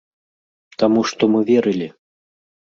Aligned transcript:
Таму 0.85 1.05
што 1.13 1.31
мы 1.35 1.45
верылі! 1.53 1.93